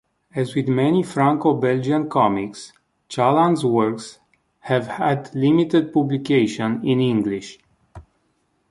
[0.33, 2.73] As with many Franco-Belgian comics,
[3.07, 4.17] Chaland's works
[4.61, 7.59] have had limited publication in English.